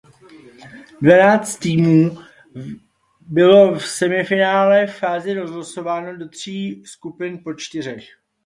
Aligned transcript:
Dvanáct 1.01 1.57
týmů 1.59 2.17
v 2.55 2.75
bylo 3.21 3.75
v 3.75 3.87
semifinálové 3.87 4.87
fázi 4.87 5.33
rozlosováno 5.33 6.17
do 6.17 6.29
tří 6.29 6.85
skupin 6.85 7.39
po 7.43 7.53
čtyřech. 7.53 8.03